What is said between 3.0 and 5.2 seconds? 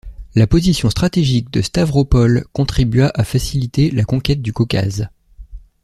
à faciliter la conquête du Caucase.